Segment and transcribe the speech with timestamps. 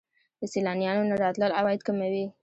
[0.39, 2.25] د سیلانیانو نه راتلل عواید کموي.